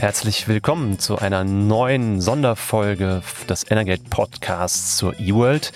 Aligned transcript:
Herzlich 0.00 0.48
willkommen 0.48 0.98
zu 0.98 1.18
einer 1.18 1.44
neuen 1.44 2.22
Sonderfolge 2.22 3.20
des 3.50 3.70
Energate 3.70 4.00
Podcasts 4.08 4.96
zur 4.96 5.20
eWorld. 5.20 5.72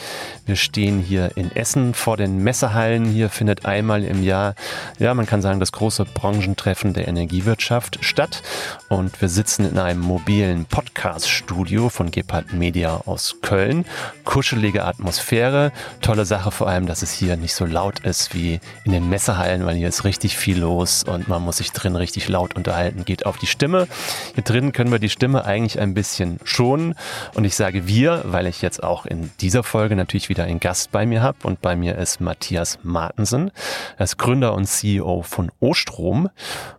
Wir 0.47 0.57
stehen 0.57 0.99
hier 0.99 1.37
in 1.37 1.55
Essen 1.55 1.93
vor 1.93 2.17
den 2.17 2.39
Messehallen. 2.39 3.05
Hier 3.05 3.29
findet 3.29 3.67
einmal 3.67 4.03
im 4.03 4.23
Jahr, 4.23 4.55
ja, 4.99 5.13
man 5.13 5.27
kann 5.27 5.43
sagen, 5.43 5.61
das 5.61 5.73
große 5.73 6.07
Branchentreffen 6.07 6.95
der 6.95 7.07
Energiewirtschaft 7.07 7.99
statt. 8.01 8.43
Und 8.89 9.21
wir 9.21 9.29
sitzen 9.29 9.69
in 9.69 9.79
einem 9.79 10.01
mobilen 10.01 10.65
Podcast-Studio 10.65 11.91
von 11.91 12.11
Gepard 12.11 12.55
Media 12.55 13.03
aus 13.05 13.37
Köln. 13.43 13.85
Kuschelige 14.25 14.87
Atmosphäre. 14.87 15.71
Tolle 16.01 16.25
Sache 16.25 16.51
vor 16.51 16.69
allem, 16.69 16.87
dass 16.87 17.03
es 17.03 17.13
hier 17.13 17.37
nicht 17.37 17.55
so 17.55 17.67
laut 17.67 18.01
ist 18.01 18.35
wie 18.35 18.59
in 18.85 18.93
den 18.93 19.11
Messehallen, 19.11 19.67
weil 19.67 19.77
hier 19.77 19.89
ist 19.89 20.05
richtig 20.05 20.39
viel 20.39 20.61
los 20.61 21.05
und 21.05 21.29
man 21.29 21.43
muss 21.43 21.59
sich 21.59 21.73
drin 21.73 21.95
richtig 21.95 22.27
laut 22.29 22.57
unterhalten. 22.57 23.05
Geht 23.05 23.27
auf 23.27 23.37
die 23.37 23.47
Stimme. 23.47 23.87
Hier 24.35 24.45
drin 24.45 24.73
können 24.73 24.93
wir 24.93 24.99
die 24.99 25.09
Stimme 25.09 25.45
eigentlich 25.45 25.81
ein 25.81 25.95
bisschen 25.95 26.39
schonen. 26.45 26.95
Und 27.35 27.45
ich 27.45 27.57
sage 27.57 27.87
wir, 27.87 28.23
weil 28.25 28.47
ich 28.47 28.63
jetzt 28.63 28.83
auch 28.83 29.07
in 29.07 29.31
dieser 29.41 29.63
Folge 29.63 29.97
natürlich 29.97 30.29
wieder 30.29 30.45
einen 30.45 30.61
Gast 30.61 30.93
bei 30.93 31.07
mir 31.07 31.23
habe. 31.23 31.39
Und 31.45 31.61
bei 31.61 31.77
mir 31.77 31.97
ist 31.97 32.21
Matthias 32.21 32.79
Martensen. 32.83 33.51
Er 33.97 34.05
ist 34.05 34.19
Gründer 34.19 34.55
und 34.55 34.67
CEO 34.67 35.23
von 35.23 35.51
Ostrom. 35.61 36.29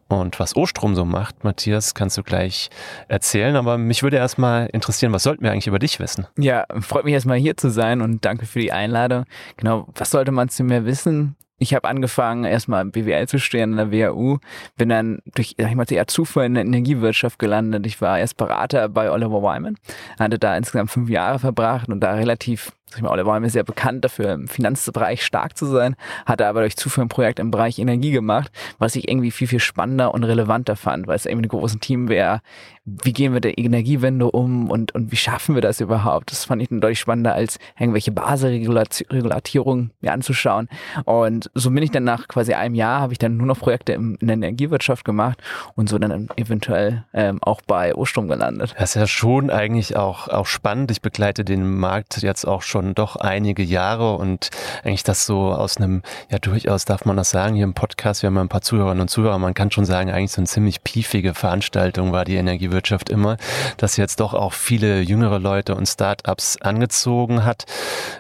Und 0.08 0.40
was 0.40 0.56
Ostrom 0.56 0.96
so 0.96 1.04
macht, 1.04 1.44
Matthias, 1.44 1.96
kannst 1.96 2.18
du 2.18 2.24
gleich 2.24 2.70
erzählen. 3.08 3.56
Aber 3.56 3.78
mich 3.78 4.04
würde 4.04 4.18
erstmal 4.18 4.68
interessieren, 4.68 5.12
was 5.14 5.24
sollten 5.24 5.44
wir 5.44 5.52
eigentlich 5.52 5.68
über 5.68 5.80
dich 5.80 6.00
wissen? 6.00 6.28
Ja, 6.38 6.66
freut 6.80 7.06
mich 7.06 7.14
erstmal 7.14 7.38
hier 7.38 7.58
zu 7.58 7.70
sein 7.70 8.02
und 8.02 8.24
danke 8.24 8.46
für 8.46 8.60
die 8.60 8.72
Einladung. 8.72 9.26
Genau, 9.58 9.88
was 9.96 10.12
sollte 10.12 10.32
man 10.32 10.50
zu 10.50 10.64
mir 10.64 10.86
wissen? 10.86 11.36
Ich 11.58 11.74
habe 11.74 11.88
angefangen, 11.88 12.44
erstmal 12.44 12.86
BWL 12.86 13.28
zu 13.28 13.40
studieren 13.40 13.80
an 13.80 13.92
der 13.92 14.14
WHU, 14.14 14.40
bin 14.76 14.90
dann 14.90 15.20
durch, 15.34 15.56
sag 15.58 15.70
ich 15.70 15.76
mal, 15.76 15.86
eher 15.90 16.08
Zufall 16.08 16.46
in 16.46 16.56
der 16.56 16.66
Energiewirtschaft 16.66 17.40
gelandet. 17.40 17.86
Ich 17.86 18.02
war 18.02 18.20
erst 18.20 18.38
Berater 18.38 18.90
bei 18.90 19.10
Oliver 19.10 19.42
Wyman, 19.42 19.78
hatte 20.20 20.38
da 20.38 20.58
insgesamt 20.58 20.92
fünf 20.92 21.10
Jahre 21.10 21.40
verbracht 21.40 21.88
und 21.90 22.02
da 22.02 22.14
relativ 22.14 22.72
ich 22.94 23.02
mal, 23.02 23.10
Oliver 23.10 23.32
Wyman 23.32 23.46
ist 23.46 23.54
sehr 23.54 23.64
bekannt 23.64 24.06
dafür, 24.06 24.34
im 24.34 24.48
Finanzbereich 24.48 25.26
stark 25.26 25.58
zu 25.58 25.66
sein, 25.66 25.96
hatte 26.26 26.48
aber 26.48 26.62
durch 26.62 26.78
Zufall 26.78 27.06
ein 27.06 27.10
Projekt 27.10 27.40
im 27.40 27.52
Bereich 27.52 27.80
Energie 27.80 28.12
gemacht, 28.12 28.52
was 28.78 28.96
ich 28.96 29.10
irgendwie 29.10 29.32
viel, 29.32 29.48
viel 29.48 29.60
spannender 29.60 30.14
und 30.14 30.24
relevanter 30.24 30.76
fand, 30.76 31.08
weil 31.08 31.16
es 31.16 31.26
irgendwie 31.26 31.48
ein 31.48 31.50
großes 31.50 31.80
Team 31.80 32.10
wäre. 32.10 32.42
Wie 32.86 33.14
gehen 33.14 33.34
wir 33.34 33.42
der 33.42 33.58
Energiewende 33.58 34.30
um 34.30 34.70
und, 34.70 34.94
und 34.94 35.12
wie 35.12 35.16
schaffen 35.16 35.56
wir 35.56 35.62
das 35.64 35.82
überhaupt? 35.82 36.32
Das 36.32 36.46
fand 36.46 36.62
ich 36.62 36.70
dann 36.70 36.82
deutlich 36.82 37.00
spannender, 37.00 37.34
als 37.34 37.58
irgendwelche 37.80 38.12
Basisregulatorungen 38.12 39.92
mir 40.02 40.14
anzuschauen. 40.14 40.70
Und 41.06 41.50
so 41.56 41.72
bin 41.72 41.82
ich 41.82 41.90
dann 41.90 42.04
nach 42.04 42.28
quasi 42.28 42.54
einem 42.54 42.76
Jahr, 42.76 43.02
habe 43.02 43.14
ich 43.14 43.20
dann 43.20 43.38
nur 43.38 43.48
noch 43.48 43.58
Projekte 43.58 43.94
in, 43.94 44.16
in 44.16 44.28
der 44.28 44.36
Energiewirtschaft 44.36 45.04
gemacht 45.04 45.42
und 45.74 45.90
so 45.90 45.98
dann 45.98 46.30
eventuell 46.36 47.06
ähm, 47.14 47.40
auch 47.42 47.62
bei 47.66 47.96
Ostrom 47.96 48.28
gelandet. 48.28 48.76
Das 48.78 48.92
ist 48.92 48.96
ja 49.02 49.08
schon 49.08 49.50
eigentlich 49.50 49.98
auch, 49.98 50.28
auch 50.28 50.46
spannend. 50.46 50.92
Ich 50.92 51.02
begleite 51.02 51.44
den 51.44 51.78
Markt 51.78 52.22
jetzt 52.22 52.46
auch 52.48 52.62
schon 52.62 52.75
schon 52.76 52.94
doch 52.94 53.16
einige 53.16 53.64
Jahre 53.64 54.18
und 54.18 54.50
eigentlich 54.84 55.04
das 55.04 55.26
so 55.26 55.54
aus 55.54 55.78
einem, 55.78 56.02
ja 56.30 56.40
durchaus 56.40 56.84
darf 56.84 57.06
man 57.06 57.16
das 57.16 57.30
sagen, 57.30 57.56
hier 57.56 57.64
im 57.64 57.74
Podcast, 57.74 58.22
wir 58.22 58.28
haben 58.28 58.36
ja 58.36 58.42
ein 58.42 58.50
paar 58.50 58.62
Zuhörerinnen 58.62 59.00
und 59.00 59.08
Zuhörer, 59.08 59.40
man 59.40 59.54
kann 59.54 59.72
schon 59.72 59.86
sagen, 59.86 60.10
eigentlich 60.10 60.32
so 60.32 60.42
eine 60.42 60.48
ziemlich 60.48 60.84
piefige 60.84 61.34
Veranstaltung 61.34 62.12
war 62.12 62.26
die 62.26 62.36
Energiewirtschaft 62.36 63.10
immer, 63.10 63.38
dass 63.78 63.96
jetzt 63.96 64.20
doch 64.20 64.34
auch 64.34 64.52
viele 64.52 65.00
jüngere 65.00 65.40
Leute 65.40 65.74
und 65.74 65.86
Startups 65.86 66.58
angezogen 66.62 67.46
hat. 67.46 67.64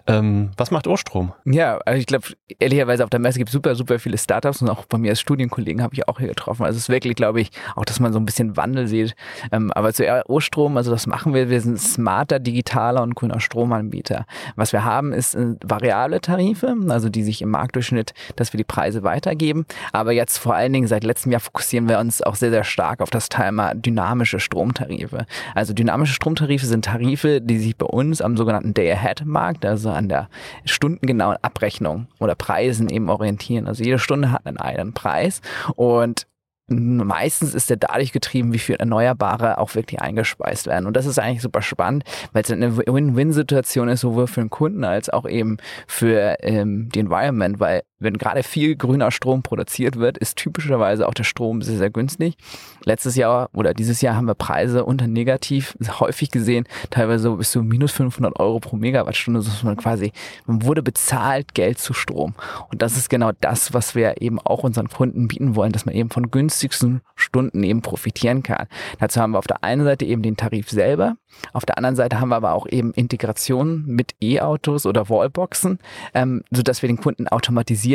Ähm, 0.07 0.51
was 0.55 0.71
macht 0.71 0.87
Ostrom? 0.87 1.33
Ja, 1.43 1.79
also 1.85 1.99
ich 1.99 2.05
glaube, 2.05 2.27
ehrlicherweise 2.57 3.03
auf 3.03 3.09
der 3.09 3.19
Messe 3.19 3.39
gibt 3.39 3.49
es 3.49 3.53
super, 3.53 3.75
super 3.75 3.99
viele 3.99 4.17
Startups 4.17 4.61
und 4.61 4.69
auch 4.69 4.85
bei 4.85 4.97
mir 4.97 5.09
als 5.09 5.19
Studienkollegen 5.19 5.83
habe 5.83 5.93
ich 5.95 6.07
auch 6.07 6.19
hier 6.19 6.29
getroffen. 6.29 6.63
Also 6.63 6.77
es 6.77 6.83
ist 6.83 6.89
wirklich, 6.89 7.15
glaube 7.15 7.41
ich, 7.41 7.51
auch, 7.75 7.83
dass 7.83 7.99
man 7.99 8.13
so 8.13 8.19
ein 8.19 8.25
bisschen 8.25 8.55
Wandel 8.55 8.87
sieht. 8.87 9.15
Ähm, 9.51 9.73
aber 9.73 9.91
zu 9.91 10.05
Ostrom, 10.29 10.77
also 10.77 10.91
das 10.91 11.07
machen 11.07 11.33
wir, 11.33 11.49
wir 11.49 11.59
sind 11.59 11.77
smarter, 11.77 12.39
digitaler 12.39 13.03
und 13.03 13.15
grüner 13.15 13.41
Stromanbieter. 13.41 14.25
Was 14.55 14.73
wir 14.73 14.83
haben, 14.83 15.13
ist 15.13 15.35
äh, 15.35 15.55
variable 15.63 16.21
Tarife, 16.21 16.75
also 16.89 17.09
die 17.09 17.23
sich 17.23 17.41
im 17.41 17.49
Marktdurchschnitt, 17.49 18.13
dass 18.35 18.53
wir 18.53 18.57
die 18.57 18.63
Preise 18.63 19.03
weitergeben. 19.03 19.65
Aber 19.91 20.11
jetzt 20.11 20.37
vor 20.37 20.55
allen 20.55 20.73
Dingen 20.73 20.87
seit 20.87 21.03
letztem 21.03 21.31
Jahr 21.31 21.41
fokussieren 21.41 21.89
wir 21.89 21.99
uns 21.99 22.21
auch 22.21 22.35
sehr, 22.35 22.51
sehr 22.51 22.63
stark 22.63 23.01
auf 23.01 23.09
das 23.09 23.29
Thema 23.29 23.73
dynamische 23.73 24.39
Stromtarife. 24.39 25.25
Also 25.53 25.73
dynamische 25.73 26.13
Stromtarife 26.13 26.65
sind 26.65 26.85
Tarife, 26.85 27.41
die 27.41 27.59
sich 27.59 27.77
bei 27.77 27.85
uns 27.85 28.21
am 28.21 28.37
sogenannten 28.37 28.73
Day-Ahead-Markt, 28.73 29.65
also 29.65 29.89
an 29.89 30.09
der 30.09 30.29
stundengenauen 30.65 31.37
Abrechnung 31.41 32.07
oder 32.19 32.35
Preisen 32.35 32.89
eben 32.89 33.09
orientieren. 33.09 33.67
Also 33.67 33.83
jede 33.83 33.99
Stunde 33.99 34.31
hat 34.31 34.45
einen 34.45 34.57
eigenen 34.57 34.93
Preis 34.93 35.41
und 35.75 36.27
meistens 36.67 37.53
ist 37.53 37.69
der 37.69 37.77
dadurch 37.77 38.11
getrieben, 38.11 38.53
wie 38.53 38.59
viel 38.59 38.75
Erneuerbare 38.75 39.59
auch 39.59 39.75
wirklich 39.75 40.01
eingespeist 40.01 40.67
werden. 40.67 40.87
Und 40.87 40.95
das 40.95 41.05
ist 41.05 41.19
eigentlich 41.19 41.41
super 41.41 41.61
spannend, 41.61 42.03
weil 42.33 42.43
es 42.43 42.51
eine 42.51 42.77
Win-Win-Situation 42.77 43.87
ist, 43.87 44.01
sowohl 44.01 44.27
für 44.27 44.41
den 44.41 44.49
Kunden 44.49 44.83
als 44.83 45.09
auch 45.09 45.27
eben 45.27 45.57
für 45.87 46.37
ähm, 46.41 46.89
die 46.89 46.99
Environment, 46.99 47.59
weil 47.59 47.83
wenn 48.05 48.17
gerade 48.17 48.43
viel 48.43 48.75
grüner 48.77 49.11
Strom 49.11 49.43
produziert 49.43 49.97
wird, 49.97 50.17
ist 50.17 50.37
typischerweise 50.37 51.07
auch 51.07 51.13
der 51.13 51.25
Strom 51.25 51.61
sehr, 51.61 51.77
sehr 51.77 51.89
günstig. 51.89 52.37
Letztes 52.85 53.15
Jahr 53.15 53.49
oder 53.53 53.73
dieses 53.73 54.01
Jahr 54.01 54.15
haben 54.15 54.27
wir 54.27 54.35
Preise 54.35 54.85
unter 54.85 55.07
negativ 55.07 55.77
häufig 55.99 56.31
gesehen, 56.31 56.65
teilweise 56.89 57.31
bis 57.31 57.51
zu 57.51 57.61
minus 57.61 57.91
500 57.91 58.39
Euro 58.39 58.59
pro 58.59 58.77
Megawattstunde, 58.77 59.41
so 59.41 59.51
man 59.65 59.75
quasi, 59.75 60.13
man 60.45 60.63
wurde 60.63 60.81
bezahlt 60.81 61.53
Geld 61.53 61.79
zu 61.79 61.93
Strom. 61.93 62.35
Und 62.71 62.81
das 62.81 62.95
ist 62.95 63.09
genau 63.09 63.31
das, 63.41 63.73
was 63.73 63.95
wir 63.95 64.21
eben 64.21 64.39
auch 64.39 64.63
unseren 64.63 64.87
Kunden 64.87 65.27
bieten 65.27 65.55
wollen, 65.55 65.71
dass 65.71 65.85
man 65.85 65.95
eben 65.95 66.09
von 66.09 66.31
günstigsten 66.31 67.01
Stunden 67.15 67.63
eben 67.63 67.81
profitieren 67.81 68.43
kann. 68.43 68.67
Dazu 68.99 69.19
haben 69.19 69.31
wir 69.31 69.39
auf 69.39 69.47
der 69.47 69.63
einen 69.63 69.83
Seite 69.83 70.05
eben 70.05 70.21
den 70.21 70.37
Tarif 70.37 70.69
selber, 70.69 71.17
auf 71.53 71.65
der 71.65 71.77
anderen 71.77 71.95
Seite 71.95 72.19
haben 72.19 72.29
wir 72.29 72.35
aber 72.35 72.53
auch 72.53 72.67
eben 72.67 72.93
Integration 72.93 73.83
mit 73.85 74.15
E-Autos 74.21 74.85
oder 74.85 75.09
Wallboxen, 75.09 75.79
ähm, 76.13 76.43
sodass 76.51 76.81
wir 76.81 76.87
den 76.87 76.97
Kunden 76.97 77.27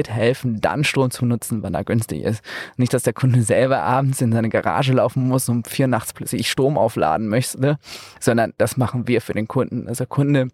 automatisiert 0.00 0.10
helfen, 0.10 0.60
dann 0.60 0.84
Strom 0.84 1.10
zu 1.10 1.26
nutzen, 1.26 1.62
wann 1.62 1.74
er 1.74 1.84
günstig 1.84 2.22
ist. 2.22 2.42
Nicht, 2.76 2.92
dass 2.92 3.02
der 3.02 3.12
Kunde 3.12 3.42
selber 3.42 3.82
abends 3.82 4.20
in 4.20 4.32
seine 4.32 4.48
Garage 4.48 4.92
laufen 4.92 5.28
muss 5.28 5.48
und 5.48 5.56
um 5.58 5.64
vier 5.64 5.86
nachts 5.86 6.12
plötzlich 6.12 6.50
Strom 6.50 6.78
aufladen 6.78 7.28
möchte, 7.28 7.78
sondern 8.18 8.52
das 8.58 8.76
machen 8.76 9.06
wir 9.08 9.20
für 9.20 9.34
den 9.34 9.48
Kunden. 9.48 9.88
Also 9.88 10.04
der 10.04 10.08
Kunde 10.08 10.48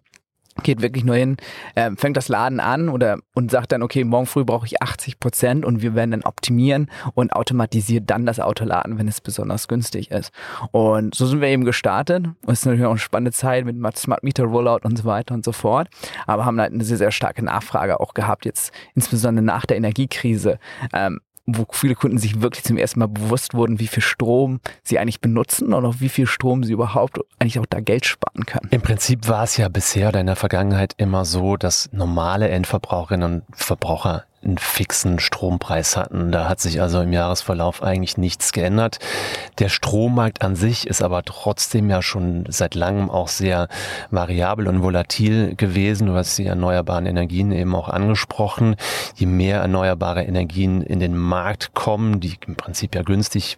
geht 0.63 0.81
wirklich 0.81 1.03
nur 1.03 1.15
hin, 1.15 1.37
äh, 1.75 1.91
fängt 1.95 2.17
das 2.17 2.27
Laden 2.27 2.59
an 2.59 2.89
oder 2.89 3.19
und 3.33 3.51
sagt 3.51 3.71
dann, 3.71 3.83
okay, 3.83 4.03
morgen 4.03 4.25
früh 4.25 4.43
brauche 4.43 4.65
ich 4.65 4.81
80 4.81 5.19
Prozent 5.19 5.65
und 5.65 5.81
wir 5.81 5.95
werden 5.95 6.11
dann 6.11 6.23
optimieren 6.23 6.89
und 7.13 7.33
automatisiert 7.33 8.09
dann 8.09 8.25
das 8.25 8.39
Auto 8.39 8.65
laden, 8.65 8.97
wenn 8.97 9.07
es 9.07 9.21
besonders 9.21 9.67
günstig 9.67 10.11
ist. 10.11 10.31
Und 10.71 11.15
so 11.15 11.25
sind 11.25 11.41
wir 11.41 11.47
eben 11.47 11.65
gestartet. 11.65 12.25
Und 12.25 12.53
es 12.53 12.59
ist 12.59 12.65
natürlich 12.65 12.85
auch 12.85 12.91
eine 12.91 12.99
spannende 12.99 13.31
Zeit 13.31 13.65
mit 13.65 13.97
Smart 13.97 14.23
Meter 14.23 14.43
Rollout 14.43 14.79
und 14.83 14.97
so 14.97 15.05
weiter 15.05 15.33
und 15.33 15.45
so 15.45 15.51
fort. 15.51 15.87
Aber 16.25 16.45
haben 16.45 16.59
halt 16.59 16.73
eine 16.73 16.83
sehr, 16.83 16.97
sehr 16.97 17.11
starke 17.11 17.43
Nachfrage 17.43 17.99
auch 17.99 18.13
gehabt, 18.13 18.45
jetzt 18.45 18.71
insbesondere 18.95 19.45
nach 19.45 19.65
der 19.65 19.77
Energiekrise. 19.77 20.59
Ähm, 20.93 21.19
wo 21.47 21.65
viele 21.71 21.95
Kunden 21.95 22.17
sich 22.17 22.41
wirklich 22.41 22.65
zum 22.65 22.77
ersten 22.77 22.99
Mal 22.99 23.07
bewusst 23.07 23.53
wurden, 23.53 23.79
wie 23.79 23.87
viel 23.87 24.03
Strom 24.03 24.59
sie 24.83 24.99
eigentlich 24.99 25.21
benutzen 25.21 25.73
und 25.73 25.85
auch 25.85 25.95
wie 25.99 26.09
viel 26.09 26.27
Strom 26.27 26.63
sie 26.63 26.73
überhaupt 26.73 27.19
eigentlich 27.39 27.57
auch 27.59 27.65
da 27.65 27.79
Geld 27.79 28.05
sparen 28.05 28.45
können. 28.45 28.67
Im 28.71 28.81
Prinzip 28.81 29.27
war 29.29 29.43
es 29.43 29.55
ja 29.55 29.69
bisher 29.69 30.09
oder 30.09 30.19
in 30.19 30.27
der 30.27 30.35
Vergangenheit 30.35 30.93
immer 30.97 31.23
so, 31.23 31.55
dass 31.55 31.89
normale 31.93 32.49
Endverbraucherinnen 32.49 33.43
und 33.47 33.55
Verbraucher 33.55 34.25
einen 34.43 34.57
fixen 34.59 35.19
Strompreis 35.19 35.97
hatten. 35.97 36.31
Da 36.31 36.47
hat 36.47 36.59
sich 36.59 36.79
also 36.79 37.01
im 37.01 37.11
Jahresverlauf 37.11 37.81
eigentlich 37.81 38.17
nichts 38.17 38.53
geändert. 38.53 38.99
Der 39.57 39.69
Strommarkt 39.69 40.43
an 40.43 40.55
sich 40.55 40.85
ist 40.85 41.01
aber 41.01 41.23
trotzdem 41.23 41.89
ja 41.89 42.03
schon 42.03 42.45
seit 42.47 42.75
langem 42.75 43.09
auch 43.09 43.29
sehr 43.29 43.67
variabel 44.11 44.67
und 44.67 44.83
volatil 44.83 45.55
gewesen. 45.55 46.07
Du 46.07 46.13
hast 46.13 46.37
die 46.37 46.45
erneuerbaren 46.45 47.07
Energien 47.07 47.51
eben 47.51 47.73
auch 47.75 47.89
angesprochen. 47.89 48.75
Je 49.15 49.25
mehr 49.25 49.61
erneuerbare 49.61 50.23
Energien 50.23 50.83
in 50.83 50.99
den 50.99 51.17
Markt 51.17 51.73
kommen, 51.73 52.19
die 52.19 52.37
im 52.45 52.55
Prinzip 52.55 52.93
ja 52.93 53.01
günstig 53.01 53.57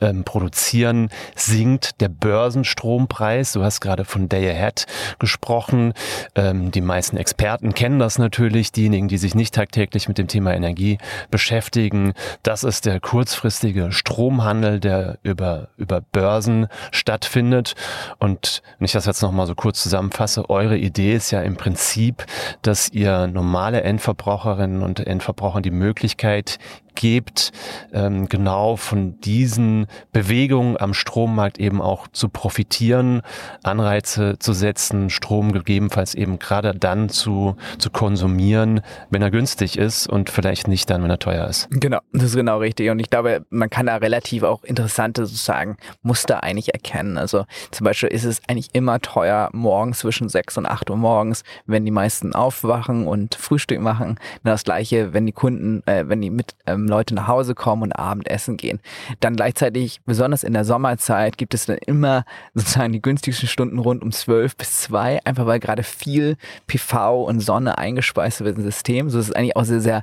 ähm, 0.00 0.22
produzieren, 0.22 1.10
sinkt 1.34 2.00
der 2.00 2.08
Börsenstrompreis. 2.08 3.52
Du 3.52 3.64
hast 3.64 3.80
gerade 3.80 4.04
von 4.04 4.28
Day 4.28 4.48
Ahead 4.48 4.86
gesprochen. 5.18 5.92
Ähm, 6.36 6.70
die 6.70 6.80
meisten 6.80 7.16
Experten 7.16 7.74
kennen 7.74 7.98
das 7.98 8.18
natürlich. 8.18 8.70
Diejenigen, 8.70 9.08
die 9.08 9.18
sich 9.18 9.34
nicht 9.34 9.54
tagtäglich 9.54 10.06
mit 10.06 10.19
dem 10.20 10.28
Thema 10.28 10.54
Energie 10.54 10.98
beschäftigen. 11.30 12.12
Das 12.42 12.64
ist 12.64 12.86
der 12.86 13.00
kurzfristige 13.00 13.92
Stromhandel, 13.92 14.80
der 14.80 15.18
über, 15.22 15.68
über 15.76 16.00
Börsen 16.00 16.68
stattfindet. 16.90 17.74
Und 18.18 18.62
wenn 18.78 18.84
ich 18.84 18.92
das 18.92 19.06
jetzt 19.06 19.22
nochmal 19.22 19.46
so 19.46 19.54
kurz 19.54 19.82
zusammenfasse, 19.82 20.48
eure 20.50 20.76
Idee 20.76 21.14
ist 21.14 21.30
ja 21.30 21.42
im 21.42 21.56
Prinzip, 21.56 22.26
dass 22.62 22.90
ihr 22.90 23.26
normale 23.26 23.82
Endverbraucherinnen 23.82 24.82
und 24.82 25.00
Endverbrauchern 25.00 25.62
die 25.62 25.70
Möglichkeit 25.70 26.58
gebt, 27.00 27.50
ähm, 27.92 28.28
genau 28.28 28.76
von 28.76 29.18
diesen 29.20 29.86
Bewegungen 30.12 30.76
am 30.78 30.92
Strommarkt 30.92 31.58
eben 31.58 31.80
auch 31.80 32.08
zu 32.08 32.28
profitieren, 32.28 33.22
Anreize 33.62 34.38
zu 34.38 34.52
setzen, 34.52 35.08
Strom 35.08 35.52
gegebenenfalls 35.52 36.14
eben 36.14 36.38
gerade 36.38 36.74
dann 36.74 37.08
zu, 37.08 37.56
zu 37.78 37.90
konsumieren, 37.90 38.82
wenn 39.08 39.22
er 39.22 39.30
günstig 39.30 39.78
ist 39.78 40.08
und 40.08 40.28
vielleicht 40.28 40.68
nicht 40.68 40.90
dann, 40.90 41.02
wenn 41.02 41.10
er 41.10 41.18
teuer 41.18 41.48
ist. 41.48 41.68
Genau, 41.70 42.00
das 42.12 42.24
ist 42.24 42.36
genau 42.36 42.58
richtig. 42.58 42.90
Und 42.90 42.98
ich 42.98 43.08
glaube, 43.08 43.46
man 43.48 43.70
kann 43.70 43.86
da 43.86 43.96
relativ 43.96 44.42
auch 44.42 44.62
interessante 44.64 45.24
sozusagen 45.24 45.78
Muster 46.02 46.42
eigentlich 46.42 46.74
erkennen. 46.74 47.16
Also 47.16 47.46
zum 47.70 47.86
Beispiel 47.86 48.10
ist 48.10 48.24
es 48.24 48.42
eigentlich 48.46 48.68
immer 48.74 49.00
teuer 49.00 49.48
morgens 49.52 50.00
zwischen 50.00 50.28
6 50.28 50.58
und 50.58 50.66
8 50.66 50.90
Uhr 50.90 50.96
morgens, 50.96 51.44
wenn 51.64 51.86
die 51.86 51.90
meisten 51.90 52.34
aufwachen 52.34 53.06
und 53.06 53.36
Frühstück 53.36 53.80
machen. 53.80 54.18
Das 54.44 54.64
gleiche, 54.64 55.14
wenn 55.14 55.24
die 55.24 55.32
Kunden, 55.32 55.82
äh, 55.86 56.04
wenn 56.06 56.20
die 56.20 56.28
mit 56.28 56.54
ähm, 56.66 56.89
Leute 56.90 57.14
nach 57.14 57.28
Hause 57.28 57.54
kommen 57.54 57.82
und 57.82 57.92
Abendessen 57.92 58.56
gehen. 58.56 58.80
Dann 59.20 59.36
gleichzeitig, 59.36 60.00
besonders 60.04 60.44
in 60.44 60.52
der 60.52 60.64
Sommerzeit, 60.64 61.38
gibt 61.38 61.54
es 61.54 61.66
dann 61.66 61.78
immer 61.78 62.24
sozusagen 62.54 62.92
die 62.92 63.02
günstigsten 63.02 63.48
Stunden 63.48 63.78
rund 63.78 64.02
um 64.02 64.12
12 64.12 64.56
bis 64.56 64.82
2, 64.82 65.20
einfach 65.24 65.46
weil 65.46 65.60
gerade 65.60 65.82
viel 65.82 66.36
PV 66.66 67.24
und 67.24 67.40
Sonne 67.40 67.78
eingespeist 67.78 68.42
wird 68.42 68.56
ins 68.56 68.66
System. 68.66 69.08
So 69.10 69.18
ist 69.18 69.28
es 69.28 69.34
eigentlich 69.34 69.56
auch 69.56 69.64
sehr, 69.64 69.80
sehr 69.80 70.02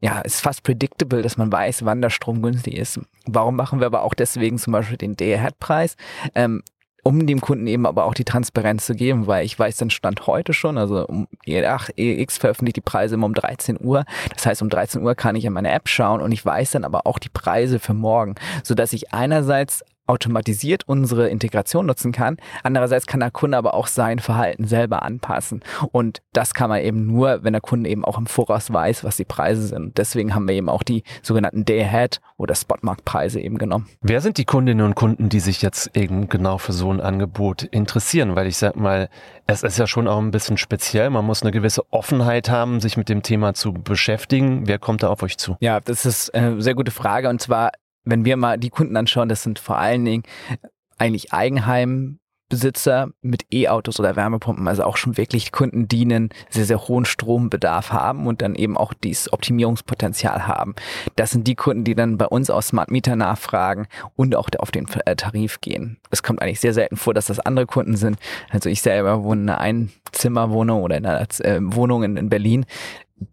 ja, 0.00 0.20
ist 0.20 0.42
fast 0.42 0.62
predictable, 0.64 1.22
dass 1.22 1.38
man 1.38 1.50
weiß, 1.50 1.86
wann 1.86 2.02
der 2.02 2.10
Strom 2.10 2.42
günstig 2.42 2.76
ist. 2.76 3.00
Warum 3.24 3.56
machen 3.56 3.80
wir 3.80 3.86
aber 3.86 4.02
auch 4.02 4.12
deswegen 4.12 4.58
zum 4.58 4.74
Beispiel 4.74 4.98
den 4.98 5.16
Day-Ahead-Preis? 5.16 5.96
Ähm, 6.34 6.62
um 7.04 7.26
dem 7.26 7.40
Kunden 7.40 7.66
eben 7.66 7.86
aber 7.86 8.06
auch 8.06 8.14
die 8.14 8.24
Transparenz 8.24 8.86
zu 8.86 8.94
geben, 8.94 9.26
weil 9.26 9.44
ich 9.44 9.56
weiß 9.56 9.76
den 9.76 9.90
Stand 9.90 10.26
heute 10.26 10.52
schon, 10.54 10.78
also 10.78 11.06
um 11.06 11.28
ach, 11.66 11.90
EX 11.96 12.38
veröffentlicht 12.38 12.76
die 12.76 12.80
Preise 12.80 13.14
immer 13.14 13.26
um 13.26 13.34
13 13.34 13.78
Uhr. 13.80 14.04
Das 14.32 14.46
heißt, 14.46 14.62
um 14.62 14.70
13 14.70 15.02
Uhr 15.02 15.14
kann 15.14 15.36
ich 15.36 15.44
in 15.44 15.52
meine 15.52 15.70
App 15.70 15.88
schauen 15.88 16.20
und 16.20 16.32
ich 16.32 16.44
weiß 16.44 16.72
dann 16.72 16.84
aber 16.84 17.06
auch 17.06 17.18
die 17.18 17.28
Preise 17.28 17.78
für 17.78 17.94
morgen, 17.94 18.34
sodass 18.62 18.92
ich 18.94 19.12
einerseits 19.12 19.84
automatisiert 20.06 20.82
unsere 20.86 21.28
Integration 21.28 21.86
nutzen 21.86 22.12
kann. 22.12 22.36
Andererseits 22.62 23.06
kann 23.06 23.20
der 23.20 23.30
Kunde 23.30 23.56
aber 23.56 23.74
auch 23.74 23.86
sein 23.86 24.18
Verhalten 24.18 24.66
selber 24.66 25.02
anpassen. 25.02 25.62
Und 25.92 26.22
das 26.32 26.54
kann 26.54 26.68
man 26.68 26.82
eben 26.82 27.06
nur, 27.06 27.42
wenn 27.42 27.52
der 27.52 27.62
Kunde 27.62 27.88
eben 27.88 28.04
auch 28.04 28.18
im 28.18 28.26
Voraus 28.26 28.72
weiß, 28.72 29.04
was 29.04 29.16
die 29.16 29.24
Preise 29.24 29.66
sind. 29.66 29.98
Deswegen 29.98 30.34
haben 30.34 30.46
wir 30.46 30.54
eben 30.54 30.68
auch 30.68 30.82
die 30.82 31.04
sogenannten 31.22 31.64
Day-Ahead 31.64 32.20
oder 32.36 32.54
Spotmarktpreise 32.54 33.40
eben 33.40 33.58
genommen. 33.58 33.88
Wer 34.00 34.20
sind 34.20 34.38
die 34.38 34.44
Kundinnen 34.44 34.84
und 34.84 34.94
Kunden, 34.94 35.28
die 35.28 35.40
sich 35.40 35.62
jetzt 35.62 35.96
eben 35.96 36.28
genau 36.28 36.58
für 36.58 36.72
so 36.72 36.90
ein 36.90 37.00
Angebot 37.00 37.62
interessieren? 37.62 38.36
Weil 38.36 38.46
ich 38.46 38.56
sag 38.56 38.76
mal, 38.76 39.08
es 39.46 39.62
ist 39.62 39.78
ja 39.78 39.86
schon 39.86 40.08
auch 40.08 40.18
ein 40.18 40.30
bisschen 40.30 40.56
speziell. 40.56 41.10
Man 41.10 41.24
muss 41.24 41.42
eine 41.42 41.52
gewisse 41.52 41.82
Offenheit 41.92 42.50
haben, 42.50 42.80
sich 42.80 42.96
mit 42.96 43.08
dem 43.08 43.22
Thema 43.22 43.54
zu 43.54 43.72
beschäftigen. 43.72 44.66
Wer 44.66 44.78
kommt 44.78 45.02
da 45.02 45.08
auf 45.08 45.22
euch 45.22 45.38
zu? 45.38 45.56
Ja, 45.60 45.80
das 45.80 46.06
ist 46.06 46.34
eine 46.34 46.60
sehr 46.60 46.74
gute 46.74 46.90
Frage. 46.90 47.28
Und 47.28 47.40
zwar 47.40 47.70
wenn 48.04 48.24
wir 48.24 48.36
mal 48.36 48.58
die 48.58 48.70
Kunden 48.70 48.96
anschauen, 48.96 49.28
das 49.28 49.42
sind 49.42 49.58
vor 49.58 49.78
allen 49.78 50.04
Dingen 50.04 50.22
eigentlich 50.98 51.32
Eigenheimbesitzer 52.54 53.08
mit 53.22 53.46
E-Autos 53.52 53.98
oder 53.98 54.16
Wärmepumpen, 54.16 54.68
also 54.68 54.84
auch 54.84 54.96
schon 54.96 55.16
wirklich 55.16 55.52
Kunden, 55.52 55.88
die 55.88 56.02
einen 56.02 56.30
sehr, 56.48 56.64
sehr 56.64 56.88
hohen 56.88 57.04
Strombedarf 57.04 57.92
haben 57.92 58.26
und 58.26 58.42
dann 58.42 58.54
eben 58.54 58.76
auch 58.76 58.94
dieses 58.94 59.32
Optimierungspotenzial 59.32 60.46
haben. 60.46 60.74
Das 61.16 61.30
sind 61.30 61.46
die 61.46 61.54
Kunden, 61.56 61.84
die 61.84 61.94
dann 61.94 62.16
bei 62.16 62.26
uns 62.26 62.50
aus 62.50 62.68
Smart 62.68 62.90
Meter 62.90 63.16
nachfragen 63.16 63.86
und 64.16 64.36
auch 64.36 64.48
auf 64.58 64.70
den 64.70 64.86
äh, 65.04 65.16
Tarif 65.16 65.60
gehen. 65.60 65.98
Es 66.10 66.22
kommt 66.22 66.40
eigentlich 66.40 66.60
sehr 66.60 66.74
selten 66.74 66.96
vor, 66.96 67.14
dass 67.14 67.26
das 67.26 67.40
andere 67.40 67.66
Kunden 67.66 67.96
sind. 67.96 68.18
Also 68.50 68.68
ich 68.68 68.82
selber 68.82 69.24
wohne 69.24 69.42
in 69.42 69.48
einer 69.50 69.60
Einzimmerwohnung 69.60 70.82
oder 70.82 70.96
in 70.96 71.06
einer 71.06 71.26
äh, 71.40 71.58
Wohnung 71.60 72.04
in 72.04 72.28
Berlin 72.28 72.66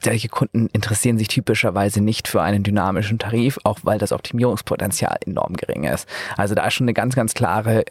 solche 0.04 0.30
Kunden 0.30 0.68
interessieren 0.68 1.18
sich 1.18 1.28
typischerweise 1.28 2.02
nicht 2.02 2.28
für 2.28 2.42
einen 2.42 2.64
dynamischen 2.64 3.20
Tarif, 3.20 3.60
auch 3.64 3.80
weil 3.84 3.98
das 3.98 4.12
Optimierungspotenzial 4.12 5.18
enorm 5.26 5.56
gering 5.56 5.84
ist. 5.84 6.08
Also 6.38 6.56
da 6.56 6.66
ist 6.68 6.76
schon 6.76 6.86
eine 6.86 6.94
ganz, 6.94 7.16
ganz 7.16 7.34
klare 7.34 7.84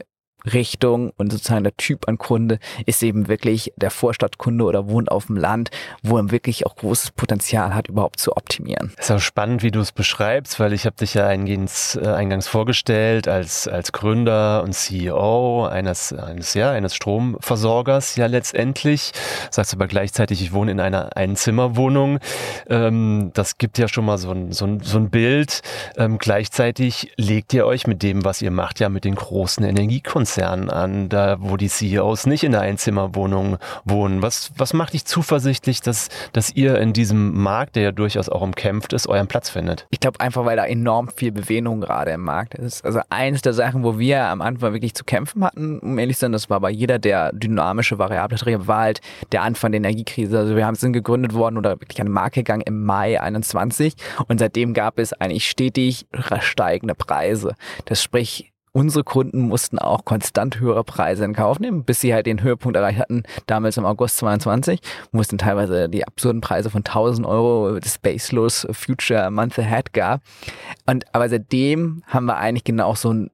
Richtung 0.44 1.12
und 1.16 1.31
sozusagen 1.32 1.64
der 1.64 1.76
Typ 1.76 2.08
an 2.08 2.19
Kunde 2.19 2.58
ist 2.87 3.02
eben 3.02 3.28
wirklich 3.28 3.72
der 3.76 3.90
Vorstadtkunde 3.90 4.64
oder 4.64 4.88
wohnt 4.88 5.10
auf 5.10 5.26
dem 5.26 5.37
Land, 5.37 5.70
wo 6.02 6.16
er 6.16 6.31
wirklich 6.31 6.66
auch 6.66 6.76
großes 6.76 7.12
Potenzial 7.12 7.75
hat, 7.75 7.88
überhaupt 7.88 8.20
zu 8.20 8.37
optimieren. 8.37 8.92
ist 8.98 9.10
auch 9.10 9.20
spannend, 9.20 9.62
wie 9.62 9.70
du 9.70 9.81
es 9.81 9.92
beschreibst, 9.92 10.60
weil 10.60 10.72
ich 10.72 10.87
habe 10.87 10.96
dich 10.96 11.14
ja 11.14 11.26
eingehends, 11.26 11.96
äh, 11.96 12.06
eingangs 12.06 12.48
vorgestellt 12.48 13.28
als, 13.28 13.69
als 13.69 13.92
Gründer 13.92 14.62
und 14.62 14.75
CEO 14.75 15.66
eines, 15.66 16.12
eines, 16.12 16.54
ja, 16.54 16.70
eines 16.70 16.94
Stromversorgers 16.94 18.16
ja 18.16 18.26
letztendlich. 18.26 19.12
Sagst 19.50 19.75
aber 19.75 19.87
gleichzeitig, 19.87 20.42
ich 20.42 20.52
wohne 20.52 20.72
in 20.72 20.81
einer 20.81 21.16
Einzimmerwohnung. 21.16 22.19
Ähm, 22.69 23.31
das 23.34 23.58
gibt 23.58 23.78
ja 23.78 23.88
schon 23.88 24.04
mal 24.04 24.19
so 24.19 24.31
ein, 24.31 24.52
so 24.52 24.64
ein, 24.64 24.81
so 24.81 24.98
ein 24.98 25.10
Bild. 25.10 25.62
Ähm, 25.96 26.19
gleichzeitig 26.19 27.12
legt 27.16 27.52
ihr 27.52 27.66
euch 27.66 27.87
mit 27.87 28.02
dem, 28.02 28.25
was 28.25 28.42
ihr 28.42 28.50
macht, 28.50 28.81
ja 28.81 28.88
mit 28.88 29.04
den 29.04 29.14
großen 29.14 29.64
Energiekonzernen 29.64 30.30
Konzernen 30.31 30.71
an, 30.71 31.09
da 31.09 31.38
wo 31.41 31.56
die 31.56 31.69
CEOs 31.69 32.27
nicht 32.27 32.44
in 32.44 32.53
der 32.53 32.61
Einzimmerwohnung 32.61 33.59
wohnen. 33.85 34.23
Was, 34.23 34.53
was 34.56 34.73
macht 34.73 34.93
dich 34.93 35.05
zuversichtlich, 35.05 35.81
dass, 35.81 36.09
dass 36.32 36.55
ihr 36.55 36.79
in 36.79 36.93
diesem 36.93 37.43
Markt, 37.43 37.75
der 37.75 37.82
ja 37.82 37.91
durchaus 37.93 38.29
auch 38.29 38.41
umkämpft 38.41 38.93
ist, 38.93 39.09
euren 39.09 39.27
Platz 39.27 39.50
findet? 39.50 39.88
Ich 39.91 39.99
glaube 39.99 40.21
einfach, 40.21 40.44
weil 40.44 40.56
da 40.56 40.65
enorm 40.65 41.09
viel 41.09 41.32
Bewegung 41.32 41.81
gerade 41.81 42.12
im 42.12 42.21
Markt 42.21 42.55
ist. 42.55 42.85
Also 42.85 43.00
eines 43.11 43.43
der 43.43 43.55
Sachen, 43.55 43.82
wo 43.82 43.99
wir 43.99 44.27
am 44.27 44.41
Anfang 44.41 44.73
wirklich 44.73 44.94
zu 44.94 45.03
kämpfen 45.03 45.43
hatten, 45.43 45.81
um 45.81 45.99
ehrlich 45.99 46.17
zu 46.17 46.21
sein, 46.21 46.33
das 46.33 46.49
war 46.49 46.61
bei 46.61 46.71
jeder 46.71 47.00
der 47.00 47.33
dynamische 47.33 47.99
variable 47.99 48.38
Träger, 48.38 48.69
war 48.69 48.83
halt 48.83 49.00
der 49.33 49.43
Anfang 49.43 49.73
der 49.73 49.79
Energiekrise. 49.79 50.38
Also 50.38 50.55
wir 50.55 50.65
haben 50.65 50.76
sind 50.76 50.93
gegründet 50.93 51.35
worden 51.35 51.59
oder 51.59 51.81
wirklich 51.81 52.00
eine 52.00 52.11
Marke 52.11 52.41
gegangen 52.41 52.62
im 52.62 52.85
Mai 52.85 53.21
21 53.21 53.94
und 54.29 54.38
seitdem 54.38 54.75
gab 54.75 55.00
es 55.00 55.12
eigentlich 55.12 55.49
stetig 55.49 56.06
steigende 56.41 56.94
Preise. 56.94 57.56
Das 57.87 58.00
sprich, 58.00 58.50
unsere 58.72 59.05
Kunden 59.05 59.49
mussten 59.49 59.78
auch 59.78 60.05
konstant 60.05 60.61
höhere 60.61 60.84
Preise 60.84 61.25
in 61.25 61.34
Kauf 61.34 61.58
nehmen, 61.58 61.84
bis 61.84 62.00
sie 62.00 62.14
halt 62.14 62.26
den 62.26 62.43
Höhepunkt 62.43 62.76
erreicht 62.76 63.00
hatten, 63.00 63.25
damals 63.46 63.76
im 63.76 63.84
August 63.84 64.19
22, 64.19 64.81
mussten 65.12 65.38
teilweise 65.38 65.88
die 65.88 66.06
absurden 66.06 66.40
Preise 66.40 66.70
von 66.70 66.81
1000 66.81 67.26
Euro 67.26 67.78
Spaceless 67.84 68.67
Future 68.70 69.31
Month 69.31 69.58
Ahead 69.58 69.93
gab. 69.93 70.22
Und, 70.87 71.05
aber 71.14 71.28
seitdem 71.28 72.02
haben 72.06 72.26
wir 72.26 72.37
eigentlich 72.37 72.64
genau 72.64 72.94
so 72.94 73.12
ein 73.12 73.31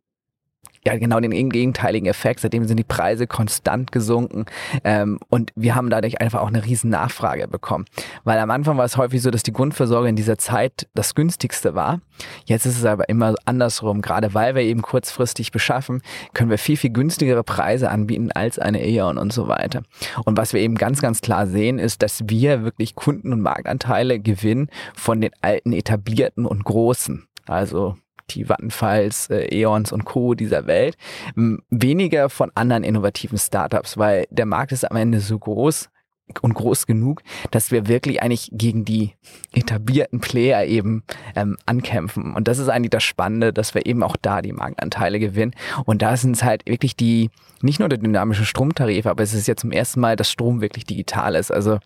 ja 0.86 0.96
genau 0.96 1.20
den 1.20 1.50
gegenteiligen 1.50 2.08
Effekt. 2.08 2.40
Seitdem 2.40 2.64
sind 2.64 2.78
die 2.78 2.84
Preise 2.84 3.26
konstant 3.26 3.92
gesunken 3.92 4.46
ähm, 4.84 5.18
und 5.28 5.52
wir 5.54 5.74
haben 5.74 5.90
dadurch 5.90 6.20
einfach 6.20 6.40
auch 6.40 6.48
eine 6.48 6.64
riesen 6.64 6.90
Nachfrage 6.90 7.48
bekommen. 7.48 7.84
Weil 8.24 8.38
am 8.38 8.50
Anfang 8.50 8.78
war 8.78 8.84
es 8.84 8.96
häufig 8.96 9.20
so, 9.20 9.30
dass 9.30 9.42
die 9.42 9.52
Grundversorgung 9.52 10.08
in 10.08 10.16
dieser 10.16 10.38
Zeit 10.38 10.88
das 10.94 11.14
günstigste 11.14 11.74
war. 11.74 12.00
Jetzt 12.44 12.66
ist 12.66 12.78
es 12.78 12.84
aber 12.84 13.08
immer 13.08 13.34
andersrum. 13.44 14.00
Gerade 14.00 14.32
weil 14.34 14.54
wir 14.54 14.62
eben 14.62 14.82
kurzfristig 14.82 15.52
beschaffen, 15.52 16.02
können 16.32 16.50
wir 16.50 16.58
viel, 16.58 16.76
viel 16.76 16.90
günstigere 16.90 17.44
Preise 17.44 17.90
anbieten 17.90 18.30
als 18.32 18.58
eine 18.58 18.86
E.ON 18.86 19.18
und 19.18 19.32
so 19.32 19.48
weiter. 19.48 19.82
Und 20.24 20.38
was 20.38 20.52
wir 20.52 20.60
eben 20.60 20.76
ganz, 20.76 21.02
ganz 21.02 21.20
klar 21.20 21.46
sehen, 21.46 21.78
ist, 21.78 22.02
dass 22.02 22.22
wir 22.26 22.62
wirklich 22.62 22.94
Kunden- 22.94 23.32
und 23.32 23.40
Marktanteile 23.40 24.20
gewinnen 24.20 24.70
von 24.94 25.20
den 25.20 25.32
alten, 25.42 25.72
etablierten 25.72 26.46
und 26.46 26.64
großen. 26.64 27.26
Also 27.46 27.96
die 28.30 28.49
Vattenfalls, 28.49 29.30
äh, 29.30 29.47
E.ONs 29.50 29.92
und 29.92 30.04
Co. 30.04 30.35
dieser 30.35 30.66
Welt, 30.66 30.97
weniger 31.35 32.28
von 32.28 32.50
anderen 32.54 32.85
innovativen 32.85 33.38
Startups, 33.38 33.97
weil 33.97 34.26
der 34.30 34.47
Markt 34.47 34.73
ist 34.73 34.90
am 34.90 34.97
Ende 34.97 35.21
so 35.21 35.38
groß, 35.38 35.90
und 36.42 36.54
groß 36.54 36.87
genug, 36.87 37.23
dass 37.50 37.71
wir 37.71 37.87
wirklich 37.88 38.23
eigentlich 38.23 38.50
gegen 38.52 38.85
die 38.85 39.12
etablierten 39.52 40.21
Player 40.21 40.64
eben 40.66 41.04
ähm, 41.37 41.56
ankämpfen. 41.66 42.35
Und 42.35 42.49
das 42.49 42.59
ist 42.59 42.68
eigentlich 42.68 42.90
das 42.90 43.04
Spannende, 43.04 43.52
dass 43.52 43.75
wir 43.75 43.87
eben 43.87 44.02
auch 44.02 44.16
da 44.21 44.42
die 44.42 44.52
Marktanteile 44.52 45.21
gewinnen. 45.21 45.54
Und 45.85 46.02
da 46.02 46.16
sind 46.16 46.37
es 46.37 46.42
halt 46.42 46.66
wirklich 46.66 46.97
die, 46.97 47.30
nicht 47.62 47.78
nur 47.78 47.88
der 47.88 47.99
dynamische 47.99 48.45
Stromtarif, 48.45 49.06
aber 49.06 49.23
es 49.23 49.35
ist 49.35 49.47
jetzt 49.47 49.61
zum 49.61 49.73
ersten 49.73 50.00
Mal, 50.00 50.16
dass 50.16 50.30
Strom 50.30 50.61
wirklich 50.61 50.85
digital 50.85 51.37
ist. 51.37 51.52
Also 51.52 51.78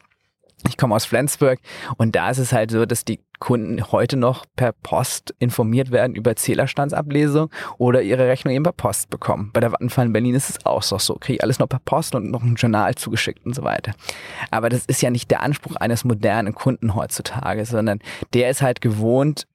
ich 0.68 0.76
komme 0.76 0.94
aus 0.94 1.04
Flensburg 1.04 1.58
und 1.96 2.16
da 2.16 2.30
ist 2.30 2.38
es 2.38 2.52
halt 2.52 2.70
so, 2.70 2.86
dass 2.86 3.04
die 3.04 3.20
Kunden 3.38 3.90
heute 3.90 4.18
noch 4.18 4.44
per 4.54 4.72
Post 4.72 5.34
informiert 5.38 5.90
werden 5.90 6.14
über 6.14 6.36
Zählerstandsablesung 6.36 7.50
oder 7.78 8.02
ihre 8.02 8.28
Rechnung 8.28 8.54
eben 8.54 8.64
per 8.64 8.72
Post 8.72 9.08
bekommen. 9.08 9.50
Bei 9.52 9.60
der 9.60 9.72
Vattenfall 9.72 10.06
in 10.06 10.12
Berlin 10.12 10.34
ist 10.34 10.50
es 10.50 10.66
auch 10.66 10.82
so. 10.82 11.14
Kriege 11.14 11.36
ich 11.36 11.42
alles 11.42 11.58
noch 11.58 11.68
per 11.68 11.78
Post 11.78 12.14
und 12.14 12.30
noch 12.30 12.42
ein 12.42 12.56
Journal 12.56 12.94
zugeschickt 12.94 13.44
und 13.46 13.54
so 13.54 13.62
weiter. 13.62 13.94
Aber 14.50 14.68
das 14.68 14.84
ist 14.84 15.00
ja 15.00 15.10
nicht 15.10 15.30
der 15.30 15.42
Anspruch 15.42 15.76
eines 15.76 16.04
modernen 16.04 16.54
Kunden 16.54 16.94
heutzutage, 16.94 17.64
sondern 17.64 18.00
der 18.34 18.50
ist 18.50 18.60
halt 18.60 18.82
gewohnt, 18.82 19.46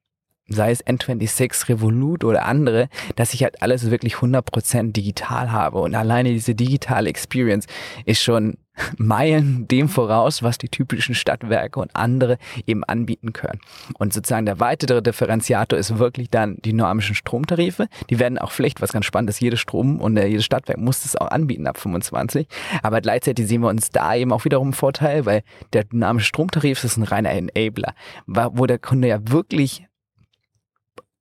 sei 0.48 0.70
es 0.70 0.84
N26, 0.84 1.68
Revolut 1.68 2.24
oder 2.24 2.44
andere, 2.44 2.88
dass 3.16 3.34
ich 3.34 3.42
halt 3.42 3.62
alles 3.62 3.90
wirklich 3.90 4.14
100% 4.14 4.92
digital 4.92 5.50
habe. 5.50 5.78
Und 5.78 5.94
alleine 5.94 6.32
diese 6.32 6.54
digitale 6.54 7.08
Experience 7.08 7.66
ist 8.04 8.22
schon 8.22 8.56
Meilen 8.98 9.66
dem 9.68 9.88
voraus, 9.88 10.42
was 10.42 10.58
die 10.58 10.68
typischen 10.68 11.14
Stadtwerke 11.14 11.80
und 11.80 11.94
andere 11.94 12.38
eben 12.66 12.84
anbieten 12.84 13.32
können. 13.32 13.60
Und 13.98 14.12
sozusagen 14.12 14.46
der 14.46 14.60
weitere 14.60 15.02
Differenziator 15.02 15.78
ist 15.78 15.98
wirklich 15.98 16.30
dann 16.30 16.56
die 16.56 16.70
dynamischen 16.70 17.14
Stromtarife. 17.14 17.88
Die 18.10 18.18
werden 18.18 18.38
auch 18.38 18.52
Pflicht, 18.52 18.80
was 18.80 18.92
ganz 18.92 19.06
spannend 19.06 19.30
ist. 19.30 19.40
Jedes 19.40 19.60
Strom 19.60 20.00
und 20.00 20.16
jedes 20.16 20.44
Stadtwerk 20.44 20.78
muss 20.78 21.02
das 21.02 21.16
auch 21.16 21.30
anbieten 21.30 21.66
ab 21.66 21.78
25. 21.78 22.46
Aber 22.82 23.00
gleichzeitig 23.00 23.46
sehen 23.46 23.62
wir 23.62 23.68
uns 23.68 23.90
da 23.90 24.14
eben 24.14 24.32
auch 24.32 24.44
wiederum 24.44 24.68
einen 24.68 24.74
Vorteil, 24.74 25.26
weil 25.26 25.42
der 25.72 25.84
dynamische 25.84 26.26
Stromtarif 26.26 26.84
ist 26.84 26.96
ein 26.96 27.02
reiner 27.02 27.30
Enabler, 27.30 27.94
wo 28.26 28.66
der 28.66 28.78
Kunde 28.78 29.08
ja 29.08 29.18
wirklich 29.22 29.85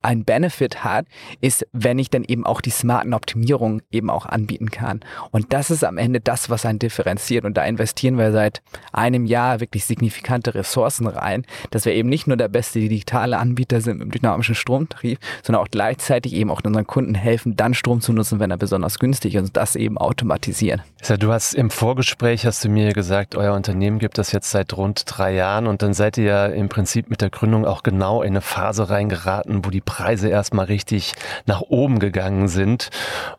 ein 0.05 0.23
Benefit 0.23 0.83
hat, 0.83 1.07
ist, 1.41 1.65
wenn 1.73 1.99
ich 1.99 2.09
dann 2.09 2.23
eben 2.23 2.45
auch 2.45 2.61
die 2.61 2.69
smarten 2.69 3.13
Optimierungen 3.13 3.81
eben 3.91 4.09
auch 4.09 4.25
anbieten 4.25 4.69
kann. 4.69 5.01
Und 5.31 5.51
das 5.51 5.71
ist 5.71 5.83
am 5.83 5.97
Ende 5.97 6.21
das, 6.21 6.49
was 6.49 6.65
einen 6.65 6.79
differenziert. 6.79 7.43
Und 7.43 7.57
da 7.57 7.63
investieren 7.63 8.17
wir 8.17 8.31
seit 8.31 8.61
einem 8.93 9.25
Jahr 9.25 9.59
wirklich 9.59 9.85
signifikante 9.85 10.53
Ressourcen 10.53 11.07
rein, 11.07 11.45
dass 11.71 11.85
wir 11.85 11.93
eben 11.93 12.07
nicht 12.07 12.27
nur 12.27 12.37
der 12.37 12.47
beste 12.47 12.79
digitale 12.79 13.37
Anbieter 13.37 13.81
sind 13.81 14.01
im 14.01 14.11
dynamischen 14.11 14.55
Stromtarif, 14.55 15.17
sondern 15.43 15.63
auch 15.63 15.69
gleichzeitig 15.71 16.33
eben 16.33 16.51
auch 16.51 16.61
unseren 16.63 16.85
Kunden 16.85 17.15
helfen, 17.15 17.55
dann 17.55 17.73
Strom 17.73 17.99
zu 17.99 18.13
nutzen, 18.13 18.39
wenn 18.39 18.51
er 18.51 18.57
besonders 18.57 18.99
günstig 18.99 19.35
ist 19.35 19.41
und 19.41 19.57
das 19.57 19.75
eben 19.75 19.97
automatisieren. 19.97 20.81
Du 21.19 21.31
hast 21.31 21.53
im 21.53 21.69
Vorgespräch 21.69 22.45
hast 22.45 22.63
du 22.63 22.69
mir 22.69 22.93
gesagt, 22.93 23.35
euer 23.35 23.53
Unternehmen 23.53 23.99
gibt 23.99 24.17
das 24.17 24.31
jetzt 24.31 24.51
seit 24.51 24.75
rund 24.77 25.03
drei 25.05 25.33
Jahren 25.33 25.67
und 25.67 25.81
dann 25.81 25.93
seid 25.93 26.17
ihr 26.17 26.23
ja 26.25 26.45
im 26.45 26.69
Prinzip 26.69 27.09
mit 27.09 27.21
der 27.21 27.29
Gründung 27.29 27.65
auch 27.65 27.83
genau 27.83 28.21
in 28.21 28.29
eine 28.29 28.41
Phase 28.41 28.89
reingeraten, 28.89 29.65
wo 29.65 29.69
die 29.69 29.81
Preise 29.81 29.94
erstmal 30.29 30.65
richtig 30.65 31.13
nach 31.45 31.61
oben 31.61 31.99
gegangen 31.99 32.47
sind 32.47 32.89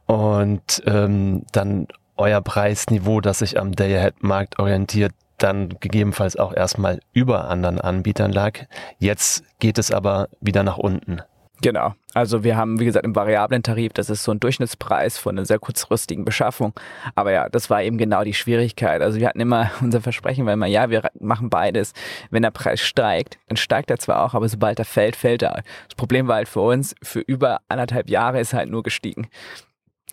und 0.06 0.82
ähm, 0.86 1.44
dann 1.52 1.86
euer 2.16 2.40
Preisniveau, 2.40 3.20
das 3.20 3.40
sich 3.40 3.58
am 3.58 3.72
Day-Ahead-Markt 3.72 4.58
orientiert, 4.58 5.12
dann 5.38 5.68
gegebenenfalls 5.80 6.36
auch 6.36 6.54
erstmal 6.54 7.00
über 7.12 7.48
anderen 7.48 7.80
Anbietern 7.80 8.32
lag. 8.32 8.60
Jetzt 8.98 9.44
geht 9.58 9.78
es 9.78 9.90
aber 9.90 10.28
wieder 10.40 10.62
nach 10.62 10.78
unten. 10.78 11.20
Genau. 11.62 11.94
Also 12.12 12.44
wir 12.44 12.56
haben, 12.56 12.80
wie 12.80 12.84
gesagt, 12.84 13.04
im 13.04 13.16
variablen 13.16 13.62
Tarif, 13.62 13.92
das 13.92 14.10
ist 14.10 14.24
so 14.24 14.32
ein 14.32 14.40
Durchschnittspreis 14.40 15.18
von 15.18 15.36
einer 15.36 15.46
sehr 15.46 15.58
kurzfristigen 15.58 16.24
Beschaffung. 16.24 16.74
Aber 17.14 17.32
ja, 17.32 17.48
das 17.48 17.70
war 17.70 17.82
eben 17.82 17.98
genau 17.98 18.24
die 18.24 18.34
Schwierigkeit. 18.34 19.00
Also 19.00 19.18
wir 19.18 19.28
hatten 19.28 19.40
immer 19.40 19.70
unser 19.80 20.00
Versprechen, 20.00 20.44
weil 20.46 20.54
immer, 20.54 20.66
ja, 20.66 20.90
wir 20.90 21.08
machen 21.18 21.50
beides. 21.50 21.92
Wenn 22.30 22.42
der 22.42 22.50
Preis 22.50 22.80
steigt, 22.80 23.38
dann 23.48 23.56
steigt 23.56 23.90
er 23.90 23.98
zwar 23.98 24.24
auch, 24.24 24.34
aber 24.34 24.48
sobald 24.48 24.78
er 24.78 24.84
fällt, 24.84 25.16
fällt 25.16 25.42
er. 25.42 25.62
Das 25.88 25.94
Problem 25.96 26.28
war 26.28 26.36
halt 26.36 26.48
für 26.48 26.60
uns, 26.60 26.94
für 27.02 27.20
über 27.20 27.60
anderthalb 27.68 28.10
Jahre 28.10 28.40
ist 28.40 28.52
er 28.52 28.60
halt 28.60 28.70
nur 28.70 28.82
gestiegen. 28.82 29.28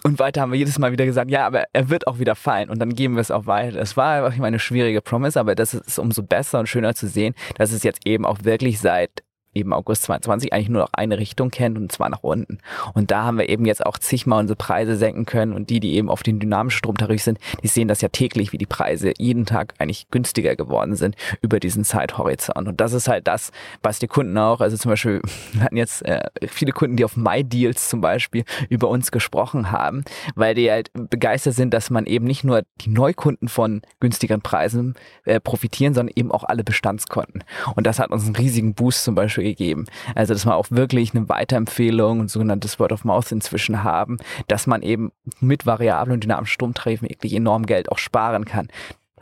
Und 0.03 0.19
weiter 0.19 0.41
haben 0.41 0.51
wir 0.51 0.59
jedes 0.59 0.79
Mal 0.79 0.91
wieder 0.91 1.05
gesagt, 1.05 1.31
ja, 1.31 1.45
aber 1.45 1.63
er 1.71 1.89
wird 1.89 2.07
auch 2.07 2.19
wieder 2.19 2.35
fallen 2.35 2.69
und 2.69 2.79
dann 2.79 2.93
geben 2.93 3.15
wir 3.15 3.21
es 3.21 3.31
auch 3.31 3.45
weiter. 3.45 3.79
Es 3.79 3.95
war 3.95 4.25
einfach 4.25 4.43
eine 4.43 4.59
schwierige 4.59 5.01
Promise, 5.01 5.39
aber 5.39 5.55
das 5.55 5.73
ist 5.73 5.97
umso 5.97 6.23
besser 6.23 6.59
und 6.59 6.67
schöner 6.67 6.93
zu 6.93 7.07
sehen, 7.07 7.35
dass 7.57 7.71
es 7.71 7.83
jetzt 7.83 8.05
eben 8.05 8.25
auch 8.25 8.39
wirklich 8.43 8.81
seit 8.81 9.23
eben 9.53 9.73
August 9.73 10.03
2020 10.03 10.53
eigentlich 10.53 10.69
nur 10.69 10.81
noch 10.81 10.93
eine 10.93 11.17
Richtung 11.17 11.51
kennt 11.51 11.77
und 11.77 11.91
zwar 11.91 12.09
nach 12.09 12.23
unten. 12.23 12.59
Und 12.93 13.11
da 13.11 13.23
haben 13.23 13.37
wir 13.37 13.49
eben 13.49 13.65
jetzt 13.65 13.85
auch 13.85 13.97
zigmal 13.97 14.39
unsere 14.39 14.57
Preise 14.57 14.95
senken 14.95 15.25
können 15.25 15.53
und 15.53 15.69
die, 15.69 15.79
die 15.79 15.93
eben 15.95 16.09
auf 16.09 16.23
den 16.23 16.39
dynamischen 16.39 16.77
Stromtarif 16.77 17.21
sind, 17.21 17.39
die 17.61 17.67
sehen 17.67 17.87
das 17.87 18.01
ja 18.01 18.09
täglich, 18.09 18.51
wie 18.51 18.57
die 18.57 18.65
Preise 18.65 19.13
jeden 19.17 19.45
Tag 19.45 19.73
eigentlich 19.77 20.09
günstiger 20.09 20.55
geworden 20.55 20.95
sind 20.95 21.15
über 21.41 21.59
diesen 21.59 21.83
Zeithorizont. 21.83 22.67
Und 22.67 22.81
das 22.81 22.93
ist 22.93 23.07
halt 23.07 23.27
das, 23.27 23.51
was 23.81 23.99
die 23.99 24.07
Kunden 24.07 24.37
auch, 24.37 24.61
also 24.61 24.77
zum 24.77 24.89
Beispiel, 24.89 25.21
wir 25.53 25.61
hatten 25.61 25.77
jetzt 25.77 26.03
äh, 26.05 26.29
viele 26.47 26.71
Kunden, 26.71 26.97
die 26.97 27.05
auf 27.05 27.15
MyDeals 27.17 27.89
zum 27.89 28.01
Beispiel 28.01 28.43
über 28.69 28.89
uns 28.89 29.11
gesprochen 29.11 29.71
haben, 29.71 30.03
weil 30.35 30.55
die 30.55 30.69
halt 30.69 30.89
begeistert 30.93 31.55
sind, 31.55 31.73
dass 31.73 31.89
man 31.89 32.05
eben 32.05 32.25
nicht 32.25 32.43
nur 32.43 32.63
die 32.81 32.89
Neukunden 32.89 33.47
von 33.47 33.81
günstigeren 33.99 34.41
Preisen 34.41 34.95
äh, 35.25 35.39
profitieren, 35.39 35.93
sondern 35.93 36.13
eben 36.15 36.31
auch 36.31 36.43
alle 36.43 36.63
Bestandskunden. 36.63 37.43
Und 37.75 37.87
das 37.87 37.99
hat 37.99 38.11
uns 38.11 38.25
einen 38.25 38.35
riesigen 38.35 38.73
Boost 38.73 39.03
zum 39.03 39.15
Beispiel 39.15 39.42
gegeben. 39.43 39.85
Also, 40.15 40.33
dass 40.33 40.45
wir 40.45 40.55
auch 40.55 40.71
wirklich 40.71 41.13
eine 41.13 41.29
Weiterempfehlung, 41.29 42.21
ein 42.21 42.27
sogenanntes 42.27 42.79
Word 42.79 42.91
of 42.91 43.05
Mouth 43.05 43.31
inzwischen 43.31 43.83
haben, 43.83 44.17
dass 44.47 44.67
man 44.67 44.81
eben 44.81 45.11
mit 45.39 45.65
variablen 45.65 46.15
und 46.15 46.23
dynamischen 46.23 46.53
Stromtarifen 46.53 47.09
wirklich 47.09 47.33
enorm 47.33 47.65
Geld 47.65 47.91
auch 47.91 47.97
sparen 47.97 48.45
kann 48.45 48.67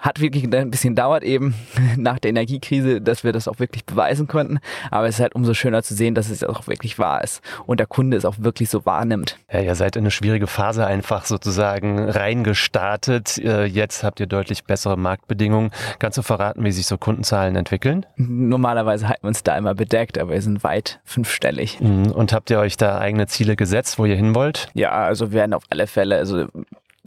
hat 0.01 0.19
wirklich 0.19 0.43
ein 0.43 0.71
bisschen 0.71 0.95
dauert 0.95 1.23
eben 1.23 1.53
nach 1.97 2.19
der 2.19 2.29
Energiekrise, 2.29 2.99
dass 2.99 3.23
wir 3.23 3.31
das 3.31 3.47
auch 3.47 3.59
wirklich 3.59 3.85
beweisen 3.85 4.27
konnten. 4.27 4.59
Aber 4.89 5.07
es 5.07 5.15
ist 5.15 5.21
halt 5.21 5.35
umso 5.35 5.53
schöner 5.53 5.83
zu 5.83 5.93
sehen, 5.93 6.15
dass 6.15 6.29
es 6.29 6.43
auch 6.43 6.67
wirklich 6.67 6.99
wahr 6.99 7.23
ist 7.23 7.41
und 7.67 7.79
der 7.79 7.87
Kunde 7.87 8.17
es 8.17 8.25
auch 8.25 8.35
wirklich 8.39 8.69
so 8.69 8.85
wahrnimmt. 8.85 9.37
Ja, 9.51 9.61
ihr 9.61 9.75
seid 9.75 9.95
in 9.95 10.01
eine 10.01 10.11
schwierige 10.11 10.47
Phase 10.47 10.85
einfach 10.85 11.25
sozusagen 11.25 11.99
reingestartet. 12.09 13.37
Äh, 13.37 13.65
jetzt 13.65 14.03
habt 14.03 14.19
ihr 14.19 14.27
deutlich 14.27 14.63
bessere 14.63 14.97
Marktbedingungen. 14.97 15.71
Kannst 15.99 16.17
du 16.17 16.23
verraten, 16.23 16.63
wie 16.63 16.71
sich 16.71 16.87
so 16.87 16.97
Kundenzahlen 16.97 17.55
entwickeln? 17.55 18.05
Normalerweise 18.15 19.07
halten 19.07 19.23
wir 19.23 19.29
uns 19.29 19.43
da 19.43 19.57
immer 19.57 19.75
bedeckt, 19.75 20.17
aber 20.17 20.31
wir 20.31 20.41
sind 20.41 20.63
weit 20.63 20.99
fünfstellig. 21.03 21.79
Mhm. 21.79 22.11
Und 22.11 22.33
habt 22.33 22.49
ihr 22.49 22.59
euch 22.59 22.75
da 22.75 22.97
eigene 22.97 23.27
Ziele 23.27 23.55
gesetzt, 23.55 23.99
wo 23.99 24.05
ihr 24.05 24.15
hin 24.15 24.33
wollt? 24.33 24.69
Ja, 24.73 24.91
also 24.91 25.31
wir 25.31 25.41
werden 25.41 25.53
auf 25.53 25.63
alle 25.69 25.85
Fälle, 25.85 26.17
also 26.17 26.47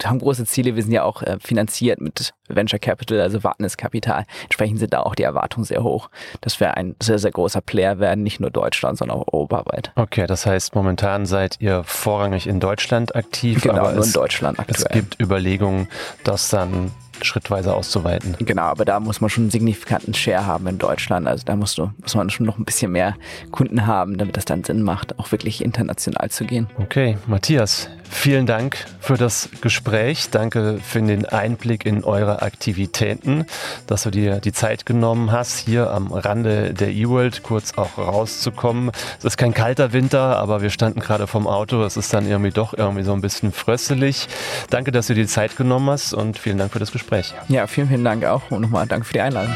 haben 0.02 0.18
große 0.18 0.44
Ziele. 0.44 0.74
Wir 0.74 0.82
sind 0.82 0.92
ja 0.92 1.04
auch 1.04 1.22
äh, 1.22 1.38
finanziert 1.40 2.00
mit 2.00 2.34
Venture 2.48 2.78
Capital, 2.78 3.20
also 3.20 3.44
Wagniskapital. 3.44 4.24
Entsprechend 4.42 4.80
sind 4.80 4.92
da 4.92 5.00
auch 5.00 5.14
die 5.14 5.22
Erwartungen 5.22 5.64
sehr 5.64 5.82
hoch, 5.82 6.10
dass 6.40 6.58
wir 6.58 6.76
ein 6.76 6.96
sehr, 7.00 7.18
sehr 7.18 7.30
großer 7.30 7.60
Player 7.60 7.98
werden, 8.00 8.24
nicht 8.24 8.40
nur 8.40 8.50
Deutschland, 8.50 8.98
sondern 8.98 9.18
auch 9.18 9.32
europaweit. 9.32 9.92
Okay, 9.94 10.26
das 10.26 10.46
heißt, 10.46 10.74
momentan 10.74 11.26
seid 11.26 11.56
ihr 11.60 11.84
vorrangig 11.84 12.46
in 12.46 12.60
Deutschland 12.60 13.14
aktiv. 13.14 13.62
Genau, 13.62 13.76
aber 13.76 13.92
nur 13.92 14.00
es, 14.00 14.08
in 14.08 14.12
Deutschland 14.14 14.58
aktuell. 14.58 14.82
Es 14.82 14.88
gibt 14.88 15.20
Überlegungen, 15.20 15.88
das 16.24 16.50
dann 16.50 16.90
schrittweise 17.24 17.74
auszuweiten. 17.74 18.36
Genau, 18.38 18.62
aber 18.62 18.84
da 18.84 19.00
muss 19.00 19.20
man 19.20 19.30
schon 19.30 19.44
einen 19.44 19.50
signifikanten 19.50 20.14
Share 20.14 20.46
haben 20.46 20.66
in 20.66 20.78
Deutschland. 20.78 21.26
Also 21.26 21.44
da 21.44 21.56
musst 21.56 21.78
du, 21.78 21.90
muss 22.00 22.14
man 22.14 22.30
schon 22.30 22.46
noch 22.46 22.58
ein 22.58 22.64
bisschen 22.64 22.92
mehr 22.92 23.14
Kunden 23.50 23.86
haben, 23.86 24.18
damit 24.18 24.36
das 24.36 24.44
dann 24.44 24.64
Sinn 24.64 24.82
macht, 24.82 25.18
auch 25.18 25.32
wirklich 25.32 25.64
international 25.64 26.30
zu 26.30 26.44
gehen. 26.44 26.68
Okay, 26.78 27.18
Matthias, 27.26 27.88
vielen 28.10 28.46
Dank 28.46 28.76
für 29.00 29.16
das 29.16 29.48
Gespräch. 29.60 30.30
Danke 30.30 30.78
für 30.82 31.02
den 31.02 31.26
Einblick 31.26 31.84
in 31.84 32.04
eure 32.04 32.42
Aktivitäten, 32.42 33.46
dass 33.86 34.04
du 34.04 34.10
dir 34.10 34.40
die 34.40 34.52
Zeit 34.52 34.86
genommen 34.86 35.32
hast, 35.32 35.58
hier 35.58 35.90
am 35.90 36.12
Rande 36.12 36.72
der 36.74 36.90
E-World 36.90 37.42
kurz 37.42 37.74
auch 37.76 37.98
rauszukommen. 37.98 38.90
Es 39.18 39.24
ist 39.24 39.36
kein 39.36 39.54
kalter 39.54 39.92
Winter, 39.92 40.36
aber 40.38 40.62
wir 40.62 40.70
standen 40.70 41.00
gerade 41.00 41.26
vom 41.26 41.46
Auto. 41.46 41.82
Es 41.84 41.96
ist 41.96 42.12
dann 42.12 42.26
irgendwie 42.26 42.50
doch 42.50 42.74
irgendwie 42.76 43.02
so 43.02 43.12
ein 43.12 43.20
bisschen 43.20 43.52
fröstelig. 43.52 44.28
Danke, 44.70 44.92
dass 44.92 45.08
du 45.08 45.14
dir 45.14 45.24
die 45.24 45.28
Zeit 45.28 45.56
genommen 45.56 45.90
hast 45.90 46.12
und 46.12 46.38
vielen 46.38 46.58
Dank 46.58 46.72
für 46.72 46.78
das 46.78 46.92
Gespräch. 46.92 47.13
Gespräch. 47.14 47.34
Ja, 47.48 47.66
vielen, 47.66 47.88
vielen 47.88 48.04
Dank 48.04 48.24
auch 48.24 48.50
und 48.50 48.60
nochmal 48.62 48.86
danke 48.86 49.04
für 49.06 49.14
die 49.14 49.20
Einladung. 49.20 49.52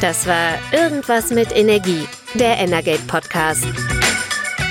Das 0.00 0.26
war 0.26 0.54
Irgendwas 0.72 1.30
mit 1.30 1.54
Energie, 1.56 2.06
der 2.34 2.58
Energate 2.58 3.02
Podcast. 3.06 3.64